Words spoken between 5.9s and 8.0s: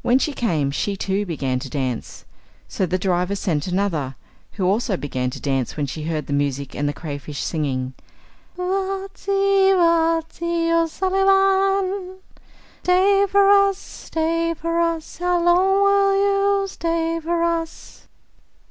heard the music and the cray fish singing: